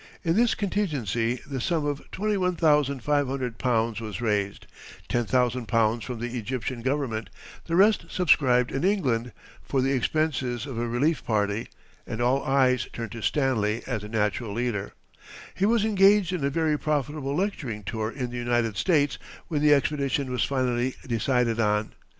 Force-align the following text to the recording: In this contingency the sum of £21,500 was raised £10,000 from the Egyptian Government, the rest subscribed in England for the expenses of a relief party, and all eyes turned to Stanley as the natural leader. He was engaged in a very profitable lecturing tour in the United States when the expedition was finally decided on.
In 0.23 0.35
this 0.35 0.55
contingency 0.55 1.41
the 1.45 1.61
sum 1.61 1.85
of 1.85 2.01
£21,500 2.11 4.01
was 4.01 4.19
raised 4.19 4.65
£10,000 5.09 6.03
from 6.03 6.19
the 6.19 6.39
Egyptian 6.39 6.81
Government, 6.81 7.29
the 7.65 7.75
rest 7.75 8.05
subscribed 8.09 8.71
in 8.71 8.83
England 8.83 9.31
for 9.61 9.79
the 9.79 9.91
expenses 9.91 10.65
of 10.65 10.79
a 10.79 10.87
relief 10.87 11.23
party, 11.23 11.67
and 12.07 12.19
all 12.19 12.43
eyes 12.43 12.87
turned 12.93 13.11
to 13.11 13.21
Stanley 13.21 13.83
as 13.85 14.01
the 14.01 14.09
natural 14.09 14.53
leader. 14.53 14.93
He 15.53 15.67
was 15.67 15.85
engaged 15.85 16.33
in 16.33 16.43
a 16.43 16.49
very 16.49 16.79
profitable 16.79 17.35
lecturing 17.35 17.83
tour 17.83 18.09
in 18.09 18.31
the 18.31 18.37
United 18.37 18.77
States 18.77 19.19
when 19.49 19.61
the 19.61 19.75
expedition 19.75 20.31
was 20.31 20.43
finally 20.43 20.95
decided 21.07 21.59
on. 21.59 21.93